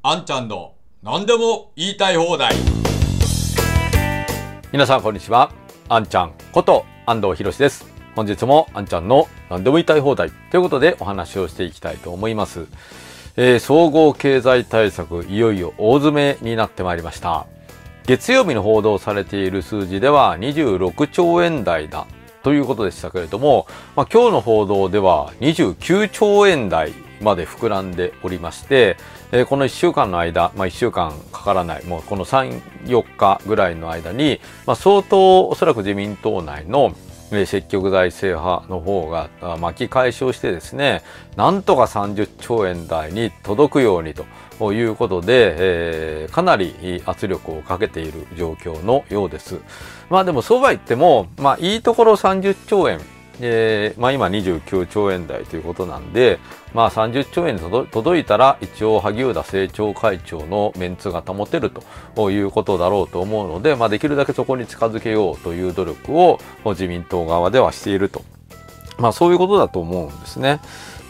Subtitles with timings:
[0.00, 2.54] あんちゃんの何でも言いたい放題。
[4.70, 5.50] 皆さんこんにちは。
[5.88, 7.84] あんちゃんこと安藤博です。
[8.14, 12.68] 本日もあんちゃんの何でも言いたい放題ということでお話をしていきたいと思います、
[13.36, 17.46] えー、総合経済対策いよいよ大詰めになってまいりました。
[18.06, 22.06] 月曜日の報道されている数字では26兆円台だ
[22.44, 28.96] ということでしたけれども、まあ、今日の報道では29兆円台まで膨らんでおりまして、
[29.32, 36.94] えー、この1週間の間、まあ、1週間かからない、もうこの3、4日ぐらいの間に、まあ、相当おそらく自民党内の
[37.46, 39.28] 積極財政派の方が
[39.58, 41.02] 巻き返しをしてですね、
[41.36, 44.14] なんとか30兆円台に届くように
[44.58, 49.60] ということで、えー、かなり圧力をかけている状況のようです。
[50.08, 53.00] まあでもそうは言っても、まあいいところ30兆円
[53.40, 56.38] えー、まあ今29兆円台ということなんで、
[56.74, 61.70] まあ30兆円に届いたら一応萩生田政調会長のメンツが保てる
[62.14, 68.22] ということだろうと思うので、まあできるだけそこに近づけようという努力を自民党側ではしていると。
[68.98, 70.60] まあそういうことだと思うんですね。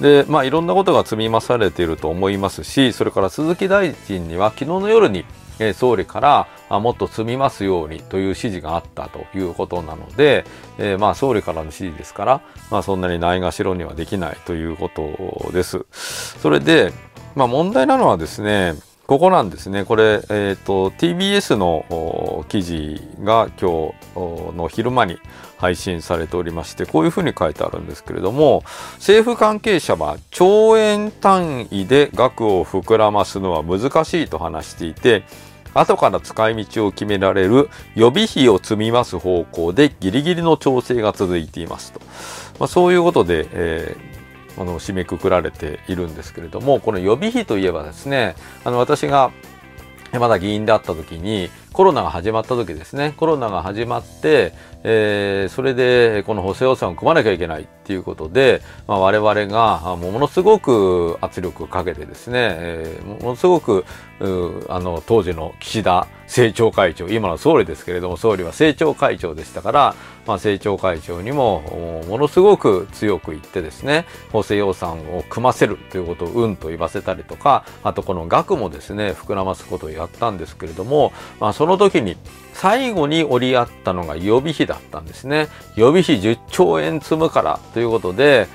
[0.00, 5.24] で、まあいろんなことが積み増されていると思いますし、それから鈴木大臣には昨日の夜に
[5.58, 6.20] え総理か
[6.68, 10.44] らもっと積みますようにという指示があったということなので、
[10.78, 12.40] えー、まあ総理からの指示ですから、
[12.70, 15.84] まあそんなにないがしろにはできないということです。
[16.40, 16.92] それで、
[17.34, 18.74] まあ問題なのはですね、
[19.06, 19.84] ここなんですね。
[19.84, 25.18] これ、えっ、ー、と、TBS の記事が今日の昼間に
[25.58, 35.22] 配信されておりまして、こういうふうに書いてあるんですけれども、政府関係者は兆円単位で額を膨らますのは難しいと話していて、
[35.72, 42.00] 後から使い道を決められる予備費を積みます方向でギリギリの調整が続いていますと。
[42.58, 44.16] まあ、そういうことで、えー、
[44.58, 49.30] あの締めくくられているんですけれども、この予備費といえばですね、あの私が
[50.12, 53.12] まだ議員であった時にコロナが始まった時ですね。
[53.18, 63.84] コロナが始まって、えー、それでこの補正予算を組まなきゃいけないっていうことで、まあ、我々がものすごく圧力をかけてですね、えー、ものすごく
[64.68, 69.94] あの当時の岸田政調会長今の総理ですけれども総理は政調会長でしたから、
[70.26, 82.16] まあ、政調会長にもものすごく強く言ってですね補正予算を組ませるということをうんと言わせたりとかあとこの額もですね膨らますことをやったんですけれども、まあ、その時に
[82.52, 88.46] 最後に折り合ったのが予備費だったんですね予備費10兆円積むからということで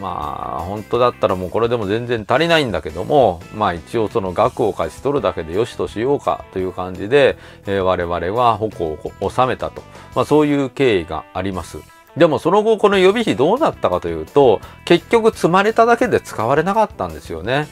[0.00, 7.38] まあ本当だったらもうこれでも全然足りないんだけどもまあ一応その額を貸し取るだけでよしとしようかという感じで、
[7.68, 9.84] えー、我々は矛を収めたと、
[10.16, 11.78] まあ、そういう経緯があります。
[12.16, 17.68] でもその後この予備費どうなったかというと結局積まれただけで使われなかったんですよね。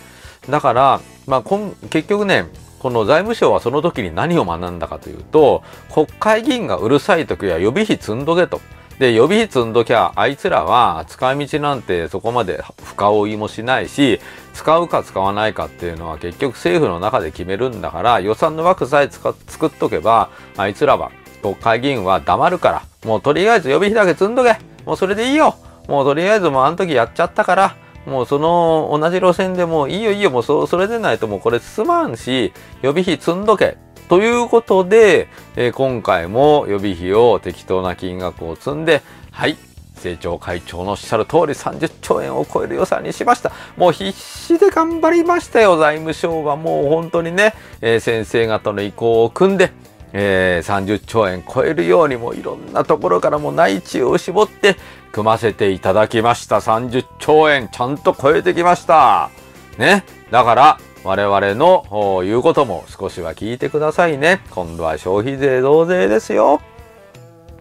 [0.49, 1.43] だから、まあ、
[1.91, 2.47] 結局ね
[2.79, 8.61] この財務省はその時に何を学んだかというと国会議員がうるさい時は予備費積んどけと。
[8.99, 14.21] で、予備費積んどきゃ、あいつらは使い道なんてそこまで深追いもしないし、
[14.55, 21.11] 使うか使わないかっていうのは結局政府の中で決めるんだから、予算の枠さえ作っとけば、あいつらは、
[21.43, 24.57] 国会議員は黙るから、もうとりあえず予備費だけ積んどけ。
[24.87, 25.57] もうそれでいいよ。
[25.89, 32.53] もうとりあえずもうあの時やっちゃったから、もうその同じ路線でもういいよいいよもうそそれでないともうこれ進まんし
[32.83, 33.77] 予備費積んどけ
[34.09, 39.03] ということで、えー、今回も予備費を適当な金額を積んで、
[39.33, 39.57] はい、
[39.97, 43.51] 政調会長のおっしゃる通り30兆円を超える予算にしました。
[43.77, 46.57] もう必死で頑張りましたよ、財務省は。
[46.57, 49.73] もう本当にね、えー、先生方の意向を組んで、
[50.19, 54.77] えー、30兆円超えるようにもいろんなところからも内地を絞って
[55.13, 56.57] 組ませていただきました。
[56.57, 59.31] 30兆円ちゃんと超えてきました。
[59.77, 60.05] ね。
[60.31, 64.41] だから、我々の言うことも少しは聞いてくださいね。
[64.53, 66.63] 今度は消費税増税ですよ。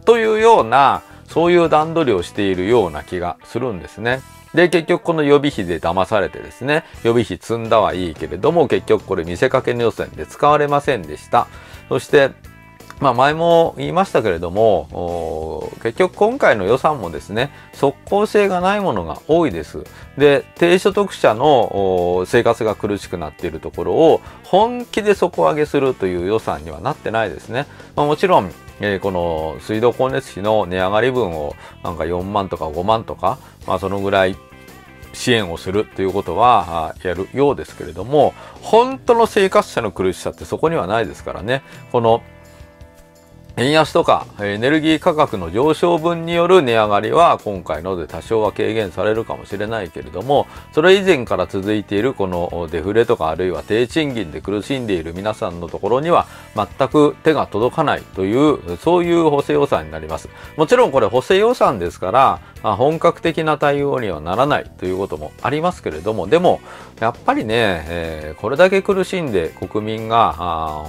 [0.06, 4.22] というような、そういう段取りをしているような気がするんですね。
[4.54, 11.48] で、結局この予備費で騙されてですね、予備費積んだはいいけれども、結局これ見せかけの予算で使われませんでした。
[11.90, 12.32] そして、
[13.02, 19.84] まあ前も言いましたけれども、結局今回の予算もですね、即効性がないものが多いです。
[20.18, 27.66] で、低所得者の生活が苦しくなっているところを本気で底上げするという予算にはなってないですね。
[27.96, 34.38] まあ、もちろん、えー、この水道光熱費の値上がり分をなんか4万とか5万とか、まあそのぐらい
[35.16, 41.64] 支援をするということはやるようですけれども、本当の生活者の苦しさってそこにはないですからね。
[41.92, 42.22] この
[43.58, 60.28] 円安とかエネルギー価格の上昇分による値上がりは今回ので多少は軽減されるかもしれないけれどもそれ以前から続いているこのデフレとかあるいは低賃金で苦しんでいる皆さんのところには全く手が届かないというそういう補正予算になります。
[60.58, 66.60] もちろんこれ補正予算ですから本格的な対応にはならないということもありますけれどもでも
[67.00, 70.34] やっぱりね、えー、これだけ苦しんで国民が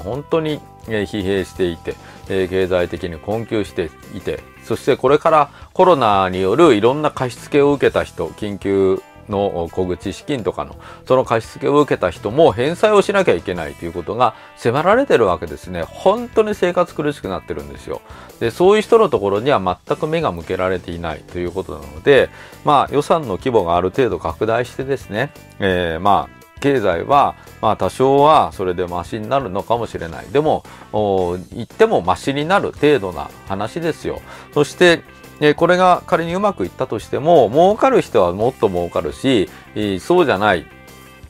[0.03, 1.95] 本当に疲弊していて
[2.27, 15.83] 経済的に困窮していて、そしてこれからコロナによるいろんな貸し付けを受けた人、緊急の小口資金とかのその貸し付けを受けた人も返済をしなきゃいけないということが迫られてるわけですね。
[15.83, 18.01] 本当に生活苦しくなってるんですよ。
[18.41, 22.29] で、そういう人のところには全く目が向けられていないということなので、
[22.65, 30.27] まあ予算の規模がある程度拡大してですね、えー、まあ経済は、まあ多少はそれでマシになるのかもしれない。
[30.33, 34.21] でも、言ってもマシになる程度な話ですよ。
[34.53, 35.03] そして、
[35.57, 39.51] これが仮にうまくいったとしても、儲かる人はもっと儲かるし、
[40.01, 40.67] そうじゃない、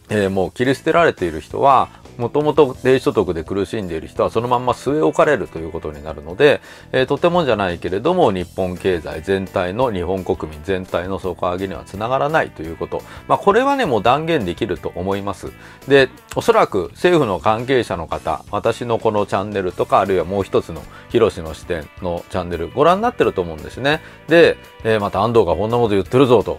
[0.08, 1.88] えー、もう切り捨てられている人は、
[2.19, 6.61] もともと低所得で苦しんでいる人はそのまんま据え置かれるということになるので、
[6.93, 13.03] えー、とてもじゃないけれども日本経済全体の日本国民全体の底上げにはつながらないということ。
[13.29, 15.53] まあこれはねもう断言できると思います。
[15.89, 24.01] で、おそらく政府の関係者の方、私のこのチャンネルとかあるいはもう一つの広しの視点のチャンネルご覧になってると思うんですね。
[24.29, 26.59] で、えー、また安藤がこんなこと言ってるぞと。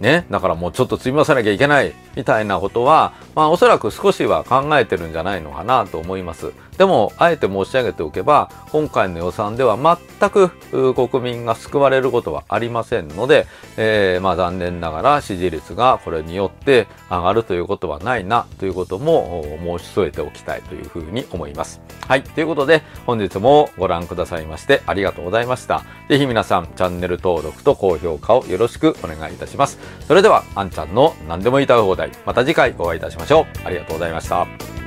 [0.00, 6.52] ね、だからもうちょっと積み増さなきゃいけないみたいなことは、まあおそらく少しは考えてるんじゃないのかなと思います。
[6.76, 9.76] でも、あえて申し上げておけば、今回の予算では
[10.20, 10.50] 全く
[10.94, 13.46] 国民が救われることはありませんので、
[13.76, 19.44] えー、まあ残念ながら支持率がこれによって上がるということはないなということも
[19.78, 21.80] 申し添えておきたいというふうに思います。
[22.06, 22.22] はい。
[22.22, 25.84] ということで、本日もご覧くださいましてありがとうございました。
[26.08, 30.06] ぜひ皆さん、チャンネル登録と高評価をよろしくお願いいたしますます。
[30.06, 32.10] それでは、あんちゃんの何でも言いたい放題。
[32.24, 33.66] また次回お会いいたしましょう。
[33.66, 34.77] ありがとうございました。